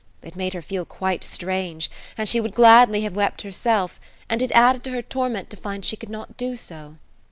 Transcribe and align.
It 0.23 0.35
made 0.35 0.53
her 0.55 0.63
feel 0.63 0.83
quite 0.83 1.23
strange, 1.23 1.87
and 2.17 2.27
she 2.27 2.41
would 2.41 2.55
gladly 2.55 3.01
have 3.03 3.15
wept 3.15 3.43
herself, 3.43 3.99
and 4.29 4.41
it 4.41 4.51
added 4.53 4.83
to 4.85 4.91
her 4.93 5.03
torment 5.03 5.51
to 5.51 5.57
find 5.57 5.85
she 5.85 5.95
could 5.95 6.09
not 6.09 6.37
do 6.37 6.55
so. 6.55 6.95